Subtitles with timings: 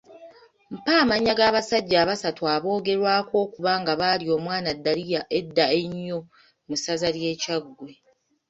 [0.75, 6.19] Mpa amannya g’abasajja abasatu aboogerwako okuba nga baalya omwana Daliya edda ennyo
[6.67, 7.91] mu Ssaza lye Kyaggwe.